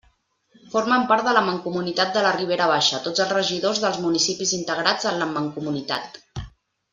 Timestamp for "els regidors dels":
3.25-4.01